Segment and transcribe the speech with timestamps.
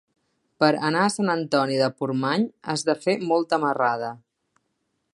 [0.63, 4.15] Per anar a Sant Antoni de Portmany has de fer molta marrada.